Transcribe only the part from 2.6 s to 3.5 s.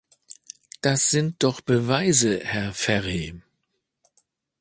Ferri!